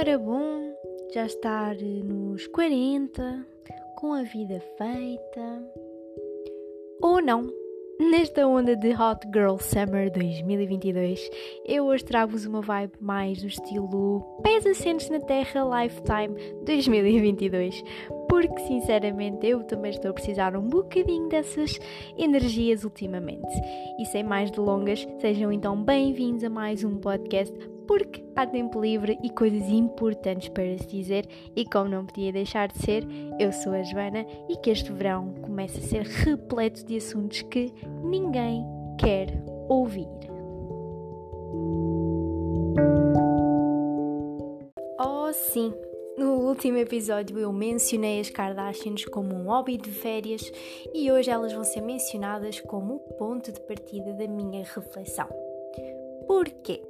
Era 0.00 0.16
bom 0.16 0.76
já 1.12 1.26
estar 1.26 1.74
nos 1.74 2.46
40, 2.46 3.44
com 3.96 4.12
a 4.12 4.22
vida 4.22 4.62
feita? 4.78 5.72
Ou 7.02 7.20
não? 7.20 7.52
Nesta 7.98 8.46
onda 8.46 8.76
de 8.76 8.90
Hot 8.90 9.26
Girl 9.34 9.56
Summer 9.58 10.08
2022, 10.12 11.28
eu 11.66 11.86
hoje 11.86 12.04
trago-vos 12.04 12.46
uma 12.46 12.60
vibe 12.60 12.92
mais 13.00 13.42
do 13.42 13.48
estilo 13.48 14.20
Pés 14.40 14.64
Assentes 14.66 15.10
na 15.10 15.18
Terra 15.18 15.82
Lifetime 15.82 16.36
2022, 16.64 17.82
porque 18.28 18.60
sinceramente 18.68 19.48
eu 19.48 19.64
também 19.64 19.90
estou 19.90 20.12
a 20.12 20.14
precisar 20.14 20.56
um 20.56 20.68
bocadinho 20.68 21.28
dessas 21.28 21.76
energias 22.16 22.84
ultimamente. 22.84 23.52
E 23.98 24.06
sem 24.06 24.22
mais 24.22 24.48
delongas, 24.52 25.04
sejam 25.20 25.50
então 25.50 25.82
bem-vindos 25.82 26.44
a 26.44 26.48
mais 26.48 26.84
um 26.84 26.98
podcast 26.98 27.77
porque 27.88 28.22
há 28.36 28.46
tempo 28.46 28.80
livre 28.80 29.18
e 29.24 29.30
coisas 29.30 29.66
importantes 29.70 30.50
para 30.50 30.76
se 30.76 30.86
dizer, 30.86 31.26
e 31.56 31.64
como 31.64 31.88
não 31.88 32.04
podia 32.04 32.30
deixar 32.30 32.68
de 32.68 32.78
ser, 32.78 33.02
eu 33.40 33.50
sou 33.50 33.72
a 33.72 33.82
Joana 33.82 34.26
e 34.48 34.56
que 34.58 34.70
este 34.70 34.92
verão 34.92 35.32
começa 35.40 35.78
a 35.78 35.82
ser 35.82 36.02
repleto 36.02 36.84
de 36.84 36.98
assuntos 36.98 37.40
que 37.42 37.72
ninguém 38.04 38.62
quer 39.00 39.42
ouvir. 39.68 40.06
Oh, 45.00 45.32
sim! 45.32 45.72
No 46.18 46.48
último 46.48 46.76
episódio 46.78 47.38
eu 47.38 47.52
mencionei 47.52 48.20
as 48.20 48.28
Kardashians 48.28 49.04
como 49.06 49.34
um 49.34 49.44
hobby 49.44 49.78
de 49.78 49.90
férias 49.90 50.42
e 50.92 51.10
hoje 51.10 51.30
elas 51.30 51.52
vão 51.52 51.64
ser 51.64 51.80
mencionadas 51.80 52.60
como 52.60 52.96
o 52.96 52.98
ponto 53.16 53.50
de 53.50 53.60
partida 53.60 54.12
da 54.12 54.26
minha 54.26 54.64
reflexão. 54.64 55.28
Porquê? 56.26 56.87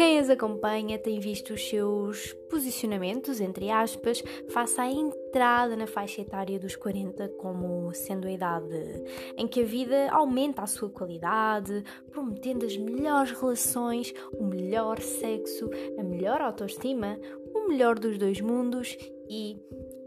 Quem 0.00 0.18
as 0.18 0.30
acompanha 0.30 0.98
tem 0.98 1.20
visto 1.20 1.52
os 1.52 1.68
seus 1.68 2.32
posicionamentos, 2.48 3.38
entre 3.38 3.70
aspas, 3.70 4.24
face 4.48 4.80
à 4.80 4.90
entrada 4.90 5.76
na 5.76 5.86
faixa 5.86 6.22
etária 6.22 6.58
dos 6.58 6.74
40 6.74 7.28
como 7.36 7.92
sendo 7.92 8.26
a 8.26 8.32
idade 8.32 9.04
em 9.36 9.46
que 9.46 9.60
a 9.60 9.64
vida 9.66 10.10
aumenta 10.10 10.62
a 10.62 10.66
sua 10.66 10.88
qualidade, 10.88 11.84
prometendo 12.10 12.64
as 12.64 12.78
melhores 12.78 13.32
relações, 13.32 14.14
o 14.32 14.42
melhor 14.42 14.98
sexo, 15.02 15.68
a 15.98 16.02
melhor 16.02 16.40
autoestima, 16.40 17.18
o 17.54 17.68
melhor 17.68 17.98
dos 17.98 18.16
dois 18.16 18.40
mundos 18.40 18.96
e 19.28 19.58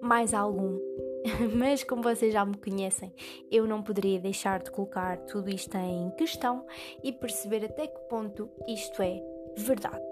mais 0.02 0.34
algum. 0.34 0.80
Mas 1.56 1.84
como 1.84 2.02
vocês 2.02 2.34
já 2.34 2.44
me 2.44 2.58
conhecem, 2.58 3.14
eu 3.52 3.68
não 3.68 3.84
poderia 3.84 4.20
deixar 4.20 4.64
de 4.64 4.72
colocar 4.72 5.18
tudo 5.28 5.52
isto 5.52 5.78
em 5.78 6.10
questão 6.18 6.66
e 7.04 7.12
perceber 7.12 7.64
até 7.64 7.86
que 7.86 8.00
ponto 8.10 8.50
isto 8.68 9.00
é 9.00 9.33
verdade. 9.58 10.04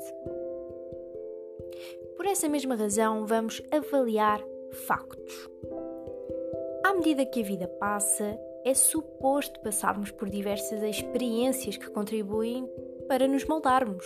Por 2.15 2.25
essa 2.25 2.47
mesma 2.47 2.75
razão, 2.75 3.25
vamos 3.25 3.61
avaliar 3.71 4.43
factos. 4.71 5.49
À 6.83 6.93
medida 6.93 7.25
que 7.25 7.41
a 7.41 7.45
vida 7.45 7.67
passa, 7.79 8.37
é 8.63 8.73
suposto 8.73 9.59
passarmos 9.61 10.11
por 10.11 10.29
diversas 10.29 10.83
experiências 10.83 11.77
que 11.77 11.89
contribuem 11.89 12.69
para 13.07 13.27
nos 13.27 13.45
moldarmos. 13.45 14.05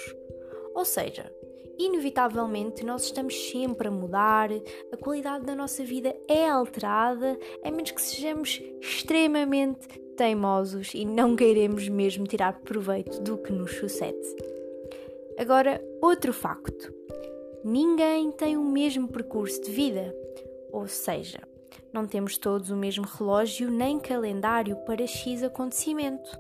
Ou 0.74 0.86
seja, 0.86 1.32
inevitavelmente 1.78 2.86
nós 2.86 3.04
estamos 3.04 3.50
sempre 3.50 3.88
a 3.88 3.92
mudar, 3.92 4.50
a 4.92 4.98
qualidade 4.98 5.46
da 5.46 5.56
nossa 5.56 5.84
vida 5.84 6.16
é 6.28 6.48
alterada, 6.50 7.38
a 7.64 7.72
menos 7.72 7.92
que 7.92 8.02
sejamos 8.02 8.62
extremamente 8.82 9.88
teimosos 10.16 10.94
e 10.94 11.06
não 11.06 11.36
queiremos 11.36 11.90
mesmo 11.90 12.26
tirar 12.26 12.62
proveito 12.62 13.22
do 13.22 13.38
que 13.38 13.52
nos 13.52 13.72
sucede. 13.76 14.55
Agora, 15.38 15.84
outro 16.02 16.32
facto: 16.32 16.94
ninguém 17.64 18.32
tem 18.32 18.58
o 18.58 18.64
mesmo 18.64 19.08
percurso 19.08 19.62
de 19.62 19.72
vida, 19.72 20.16
ou 20.72 20.88
seja, 20.88 21.40
não 21.92 22.06
temos 22.06 22.38
todos 22.38 22.70
o 22.70 22.76
mesmo 22.76 23.06
relógio 23.06 23.70
nem 23.70 24.00
calendário 24.00 24.76
para 24.86 25.08
X 25.08 25.44
acontecimento. 25.44 26.38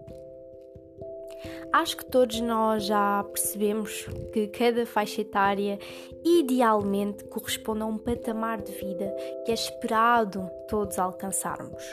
Acho 1.71 1.97
que 1.97 2.05
todos 2.05 2.39
nós 2.39 2.85
já 2.85 3.23
percebemos 3.23 4.07
que 4.31 4.47
cada 4.47 4.85
faixa 4.85 5.21
etária 5.21 5.77
idealmente 6.23 7.25
corresponde 7.25 7.81
a 7.81 7.85
um 7.85 7.97
patamar 7.97 8.61
de 8.61 8.71
vida 8.71 9.13
que 9.45 9.51
é 9.51 9.53
esperado 9.53 10.49
todos 10.69 10.97
alcançarmos. 10.97 11.83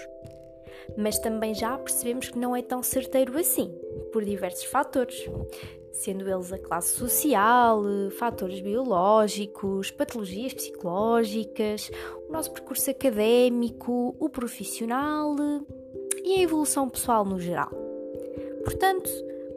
Mas 0.96 1.18
também 1.18 1.54
já 1.54 1.76
percebemos 1.76 2.28
que 2.28 2.38
não 2.38 2.54
é 2.54 2.62
tão 2.62 2.82
certeiro 2.82 3.36
assim, 3.38 3.76
por 4.12 4.24
diversos 4.24 4.64
fatores, 4.64 5.28
sendo 5.92 6.28
eles 6.28 6.52
a 6.52 6.58
classe 6.58 6.94
social, 6.94 7.82
fatores 8.18 8.60
biológicos, 8.60 9.90
patologias 9.90 10.54
psicológicas, 10.54 11.90
o 12.28 12.32
nosso 12.32 12.52
percurso 12.52 12.90
académico, 12.90 14.14
o 14.18 14.28
profissional 14.28 15.34
e 16.24 16.36
a 16.36 16.42
evolução 16.42 16.88
pessoal 16.88 17.24
no 17.24 17.40
geral. 17.40 17.70
Portanto, 18.62 19.10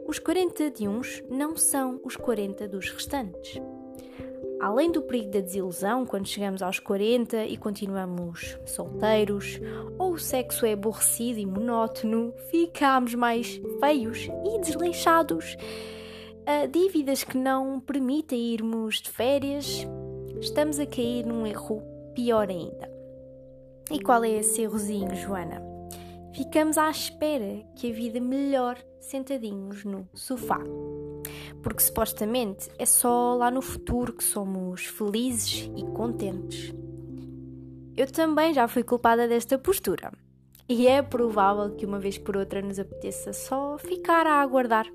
os 0.08 0.18
40 0.18 0.70
de 0.70 0.88
uns 0.88 1.22
não 1.28 1.56
são 1.56 2.00
os 2.04 2.16
40 2.16 2.68
dos 2.68 2.90
restantes. 2.90 3.60
Além 4.60 4.90
do 4.90 5.02
perigo 5.02 5.30
da 5.30 5.40
desilusão 5.40 6.06
quando 6.06 6.26
chegamos 6.26 6.62
aos 6.62 6.78
40 6.78 7.44
e 7.44 7.56
continuamos 7.56 8.58
solteiros, 8.64 9.60
ou 9.98 10.12
o 10.12 10.18
sexo 10.18 10.64
é 10.64 10.72
aborrecido 10.72 11.38
e 11.38 11.46
monótono, 11.46 12.32
ficamos 12.50 13.14
mais 13.14 13.60
feios 13.80 14.28
e 14.44 14.60
desleixados 14.60 15.56
uh, 16.46 16.68
dívidas 16.68 17.22
que 17.22 17.36
não 17.36 17.78
permitem 17.80 18.54
irmos 18.54 19.02
de 19.02 19.10
férias, 19.10 19.86
estamos 20.40 20.78
a 20.78 20.86
cair 20.86 21.26
num 21.26 21.46
erro 21.46 21.82
pior 22.14 22.48
ainda. 22.48 22.90
E 23.90 24.00
qual 24.00 24.24
é 24.24 24.30
esse 24.30 24.62
errozinho, 24.62 25.14
Joana? 25.14 25.62
Ficamos 26.32 26.76
à 26.76 26.90
espera 26.90 27.62
que 27.74 27.90
a 27.90 27.94
vida 27.94 28.20
melhore 28.20 28.80
sentadinhos 29.00 29.84
no 29.84 30.08
sofá. 30.12 30.60
Porque 31.66 31.82
supostamente 31.82 32.70
é 32.78 32.86
só 32.86 33.34
lá 33.34 33.50
no 33.50 33.60
futuro 33.60 34.12
que 34.12 34.22
somos 34.22 34.86
felizes 34.86 35.68
e 35.76 35.82
contentes. 35.86 36.72
Eu 37.96 38.06
também 38.06 38.54
já 38.54 38.68
fui 38.68 38.84
culpada 38.84 39.26
desta 39.26 39.58
postura. 39.58 40.12
E 40.68 40.86
é 40.86 41.02
provável 41.02 41.74
que 41.74 41.84
uma 41.84 41.98
vez 41.98 42.18
por 42.18 42.36
outra 42.36 42.62
nos 42.62 42.78
apeteça 42.78 43.32
só 43.32 43.76
ficar 43.78 44.28
a 44.28 44.40
aguardar 44.40 44.86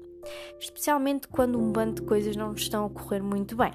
especialmente 0.60 1.28
quando 1.28 1.60
um 1.60 1.72
bando 1.72 2.02
de 2.02 2.08
coisas 2.08 2.36
não 2.36 2.54
estão 2.54 2.86
a 2.86 2.90
correr 2.90 3.22
muito 3.22 3.56
bem. 3.56 3.72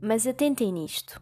Mas 0.00 0.26
atentem 0.26 0.72
nisto. 0.72 1.20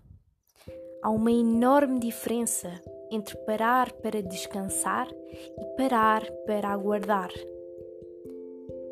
Há 1.03 1.11
uma 1.11 1.31
enorme 1.31 2.01
diferença 2.01 2.81
entre 3.11 3.37
parar 3.45 3.93
para 3.93 4.23
descansar 4.23 5.09
e 5.11 5.77
parar 5.77 6.25
para 6.47 6.71
aguardar. 6.71 7.31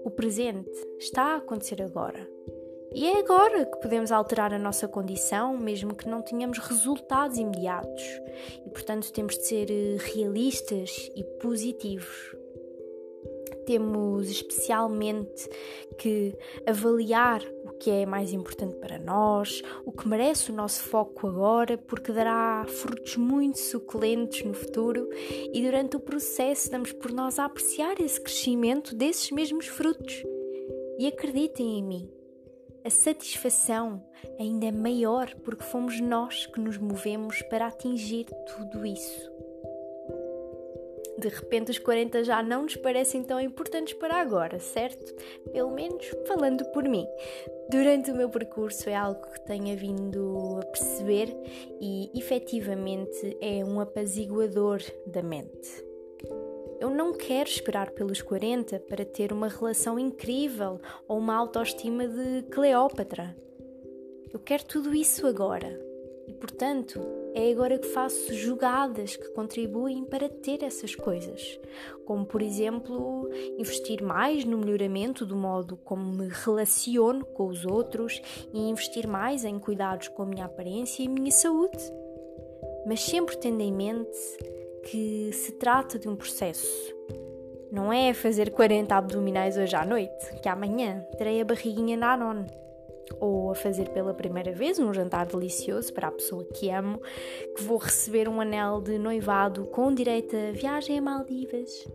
O 0.05 0.11
presente 0.11 0.71
está 0.99 1.35
a 1.35 1.37
acontecer 1.37 1.83
agora. 1.83 2.29
E 2.93 3.07
é 3.07 3.21
agora 3.21 3.67
que 3.67 3.81
podemos 3.81 4.11
alterar 4.11 4.53
a 4.53 4.59
nossa 4.59 4.89
condição, 4.89 5.57
mesmo 5.57 5.95
que 5.95 6.09
não 6.09 6.23
tenhamos 6.23 6.59
resultados 6.59 7.39
imediatos. 7.39 8.03
E 8.67 8.71
portanto 8.71 9.13
temos 9.13 9.39
de 9.39 9.47
ser 9.47 9.71
eh, 9.71 9.97
realistas 10.13 11.11
e 11.15 11.23
positivos 11.41 12.35
temos 13.71 14.29
especialmente 14.29 15.49
que 15.97 16.37
avaliar 16.67 17.41
que 17.81 17.91
é 17.91 18.05
mais 18.05 18.33
importante 18.33 18.77
para 18.77 18.99
nós, 18.99 19.63
o 19.87 19.91
que 19.91 20.07
merece 20.07 20.53
o 20.53 20.55
nosso 20.55 20.83
foco 20.83 21.27
agora, 21.27 21.79
porque 21.79 22.13
dará 22.13 22.65
frutos 22.69 23.17
muito 23.17 23.59
suculentos 23.59 24.45
no 24.45 24.53
futuro 24.53 25.09
e 25.53 25.63
durante 25.63 25.97
o 25.97 26.01
processo 26.01 26.71
damos 26.71 26.93
por 26.93 27.11
nós 27.11 27.39
a 27.39 27.47
apreciar 27.47 27.99
esse 27.99 28.21
crescimento 28.21 28.95
desses 28.95 29.31
mesmos 29.31 29.67
frutos. 29.67 30.23
E 30.99 31.07
acreditem 31.07 31.79
em 31.79 31.83
mim, 31.83 32.11
a 32.85 32.91
satisfação 32.91 34.05
ainda 34.39 34.67
é 34.67 34.73
maior 34.73 35.35
porque 35.43 35.65
fomos 35.65 35.99
nós 36.01 36.47
que 36.47 36.61
nos 36.61 36.77
movemos 36.77 37.41
para 37.43 37.67
atingir 37.67 38.27
tudo 38.47 38.85
isso 38.85 39.50
de 41.21 41.29
repente 41.29 41.71
os 41.71 41.79
40 41.79 42.25
já 42.25 42.43
não 42.43 42.63
nos 42.63 42.77
parecem 42.77 43.23
tão 43.23 43.41
importantes 43.41 43.93
para 43.95 44.17
agora, 44.17 44.59
certo? 44.59 45.15
Pelo 45.53 45.71
menos 45.71 46.05
falando 46.27 46.65
por 46.73 46.85
mim. 46.85 47.07
Durante 47.71 48.11
o 48.11 48.15
meu 48.17 48.29
percurso 48.29 48.89
é 48.89 48.97
algo 48.97 49.21
que 49.31 49.41
tenha 49.43 49.77
vindo 49.77 50.59
a 50.61 50.67
perceber 50.67 51.37
e 51.81 52.11
efetivamente 52.19 53.37
é 53.41 53.65
um 53.65 53.79
apaziguador 53.79 54.81
da 55.07 55.23
mente. 55.23 55.85
Eu 56.81 56.89
não 56.89 57.13
quero 57.13 57.49
esperar 57.49 57.91
pelos 57.91 58.23
40 58.23 58.81
para 58.81 59.05
ter 59.05 59.33
uma 59.33 59.49
relação 59.49 59.99
incrível 59.99 60.81
ou 61.07 61.19
uma 61.19 61.37
autoestima 61.37 62.09
de 62.09 62.43
Cleópatra. 62.51 63.37
Eu 64.33 64.41
quero 64.41 64.65
tudo 64.65 64.95
isso 64.95 65.27
agora 65.27 65.79
e, 66.27 66.33
portanto, 66.33 67.20
é 67.35 67.51
agora 67.51 67.79
que 67.79 67.87
faço 67.89 68.35
jogadas 68.35 69.17
que 69.17 69.29
contribuem 69.31 70.05
para 70.05 70.29
ter 70.29 70.63
essas 70.63 70.95
coisas, 70.95 71.61
como 72.05 72.25
por 72.25 72.43
exemplo 72.43 73.29
investir 73.59 74.03
mais 74.03 74.45
no 74.45 74.59
melhoramento 74.59 75.25
do 75.25 75.37
modo 75.37 75.77
como 75.77 76.03
me 76.13 76.29
relaciono 76.29 77.25
com 77.25 77.47
os 77.47 77.65
outros 77.65 78.21
e 78.53 78.69
investir 78.69 79.07
mais 79.07 79.45
em 79.45 79.59
cuidados 79.59 80.09
com 80.09 80.23
a 80.23 80.27
minha 80.27 80.45
aparência 80.45 81.03
e 81.03 81.07
a 81.07 81.11
minha 81.11 81.31
saúde. 81.31 81.79
Mas 82.87 83.01
sempre 83.03 83.37
tendo 83.37 83.61
em 83.61 83.73
mente 83.73 84.19
que 84.85 85.31
se 85.33 85.53
trata 85.53 85.99
de 85.99 86.09
um 86.09 86.17
processo. 86.17 86.95
Não 87.71 87.93
é 87.93 88.13
fazer 88.13 88.51
40 88.51 88.97
abdominais 88.97 89.57
hoje 89.57 89.77
à 89.77 89.85
noite, 89.85 90.41
que 90.43 90.49
amanhã 90.49 91.07
terei 91.17 91.41
a 91.41 91.45
barriguinha 91.45 91.97
na 91.97 92.15
Anon 92.15 92.45
ou 93.19 93.51
a 93.51 93.55
fazer 93.55 93.89
pela 93.91 94.15
primeira 94.15 94.53
vez 94.53 94.79
um 94.79 94.93
jantar 94.93 95.27
delicioso 95.27 95.93
para 95.93 96.09
a 96.09 96.13
pessoa 96.13 96.45
que 96.45 96.71
amo, 96.71 97.01
que 97.57 97.63
vou 97.63 97.79
receber 97.79 98.29
um 98.29 98.41
anel 98.41 98.81
de 98.81 98.99
noivado 98.99 99.67
com 99.67 99.93
direito 99.93 100.37
a 100.37 100.53
viagem 100.53 100.99
a 100.99 101.03
Maldivas 101.03 101.87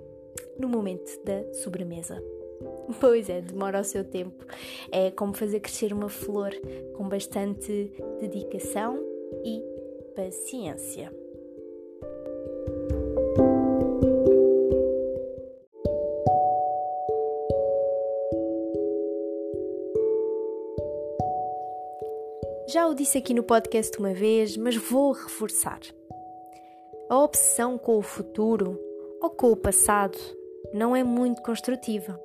no 0.57 0.67
momento 0.67 1.11
da 1.23 1.53
sobremesa. 1.53 2.21
Pois 2.99 3.29
é, 3.29 3.41
demora 3.41 3.81
o 3.81 3.83
seu 3.83 4.03
tempo. 4.03 4.45
É 4.91 5.11
como 5.11 5.33
fazer 5.33 5.59
crescer 5.59 5.91
uma 5.91 6.07
flor 6.07 6.51
com 6.95 7.09
bastante 7.09 7.91
dedicação 8.21 8.97
e 9.43 9.61
paciência. 10.15 11.11
Já 22.75 22.87
o 22.87 22.93
disse 22.93 23.17
aqui 23.17 23.33
no 23.33 23.41
podcast 23.41 23.97
uma 23.97 24.13
vez, 24.13 24.57
mas 24.57 24.75
vou 24.75 25.13
reforçar. 25.13 25.79
A 27.09 27.17
obsessão 27.17 27.77
com 27.77 27.97
o 27.97 28.01
futuro 28.01 28.77
ou 29.21 29.29
com 29.29 29.49
o 29.49 29.55
passado 29.55 30.17
não 30.73 30.93
é 30.93 31.01
muito 31.01 31.41
construtiva. 31.41 32.19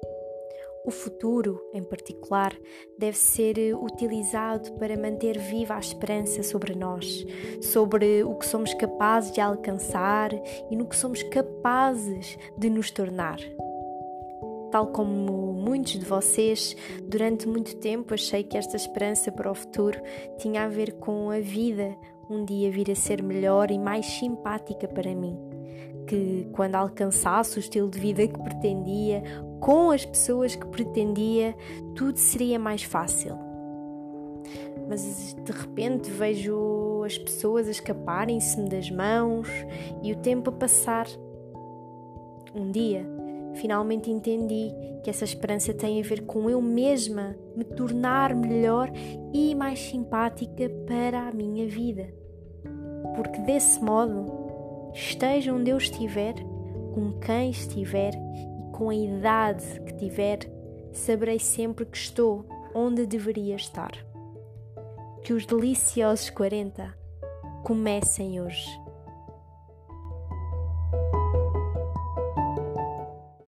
O 0.85 0.91
futuro, 0.91 1.62
em 1.73 1.85
particular, 1.85 2.52
deve 2.99 3.17
ser 3.17 3.76
utilizado 3.76 4.73
para 4.73 4.99
manter 4.99 5.38
viva 5.38 5.76
a 5.76 5.79
esperança 5.79 6.43
sobre 6.43 6.75
nós, 6.75 7.25
sobre 7.62 8.25
o 8.25 8.35
que 8.35 8.44
somos 8.44 8.75
capazes 8.75 9.31
de 9.31 9.41
alcançar 9.41 10.32
e 10.69 10.75
no 10.75 10.88
que 10.88 10.96
somos 10.96 11.23
capazes 11.23 12.37
de 12.58 12.69
nos 12.69 12.91
tornar. 12.91 13.38
Tal 14.70 14.87
como 14.88 15.52
muitos 15.52 15.99
de 15.99 16.05
vocês, 16.05 16.76
durante 17.02 17.49
muito 17.49 17.76
tempo 17.76 18.14
achei 18.14 18.44
que 18.44 18.56
esta 18.56 18.76
esperança 18.76 19.32
para 19.32 19.50
o 19.50 19.55
futuro 19.55 20.00
tinha 20.38 20.64
a 20.64 20.69
ver 20.69 20.93
com 20.93 21.31
a 21.31 21.40
vida 21.40 21.96
um 22.31 22.44
dia 22.44 22.70
vir 22.70 22.88
a 22.90 22.94
ser 22.94 23.22
melhor 23.22 23.72
e 23.72 23.78
mais 23.78 24.06
simpática 24.06 24.87
para 24.87 25.12
mim. 25.14 25.37
Que 26.06 26.49
quando 26.52 26.76
alcançasse 26.76 27.58
o 27.58 27.61
estilo 27.61 27.90
de 27.90 27.99
vida 27.99 28.26
que 28.26 28.40
pretendia, 28.40 29.22
com 29.58 29.90
as 29.90 30.05
pessoas 30.05 30.55
que 30.55 30.67
pretendia, 30.67 31.56
tudo 31.96 32.17
seria 32.17 32.58
mais 32.58 32.84
fácil. 32.84 33.37
Mas 34.88 35.34
de 35.34 35.52
repente 35.52 36.11
vejo 36.11 37.02
as 37.05 37.19
pessoas 37.19 37.67
a 37.67 37.72
escaparem-se-me 37.72 38.69
das 38.69 38.90
mãos 38.90 39.49
e 40.02 40.12
o 40.12 40.17
tempo 40.17 40.50
a 40.50 40.52
passar. 40.52 41.06
Um 42.55 42.70
dia 42.70 43.19
Finalmente 43.55 44.11
entendi 44.11 44.73
que 45.02 45.11
essa 45.11 45.25
esperança 45.25 45.75
tem 45.75 46.00
a 46.00 46.05
ver 46.05 46.23
com 46.23 46.49
eu 46.49 46.61
mesma 46.61 47.37
me 47.56 47.64
tornar 47.64 48.35
melhor 48.35 48.91
e 49.32 49.55
mais 49.55 49.79
simpática 49.79 50.69
para 50.87 51.29
a 51.29 51.32
minha 51.32 51.67
vida. 51.67 52.12
Porque 53.17 53.41
desse 53.41 53.82
modo, 53.82 54.91
esteja 54.94 55.52
onde 55.52 55.70
eu 55.70 55.79
estiver, 55.79 56.35
com 56.94 57.19
quem 57.20 57.50
estiver 57.50 58.12
e 58.14 58.73
com 58.73 58.91
a 58.91 58.94
idade 58.94 59.81
que 59.87 59.94
tiver, 59.94 60.38
saberei 60.93 61.38
sempre 61.38 61.85
que 61.87 61.96
estou 61.96 62.44
onde 62.75 63.06
deveria 63.06 63.56
estar. 63.56 63.93
Que 65.23 65.32
os 65.32 65.44
deliciosos 65.44 66.31
40 66.31 66.94
comecem 67.62 68.41
hoje. 68.41 68.89